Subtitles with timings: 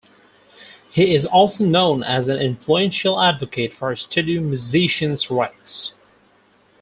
[0.89, 5.93] He is also known as an influential advocate for studio musician's rights.